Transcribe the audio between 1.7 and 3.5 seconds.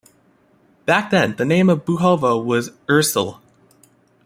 Buhovo was "Ursul".